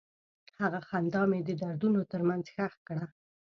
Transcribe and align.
هغه 0.61 0.79
خندا 0.87 1.21
مې 1.29 1.39
د 1.43 1.49
دردونو 1.61 2.01
تر 2.11 2.21
منځ 2.27 2.45
ښخ 2.55 2.73
کړه. 2.87 3.05